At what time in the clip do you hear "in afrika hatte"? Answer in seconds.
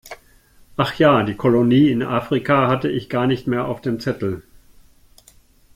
1.91-2.89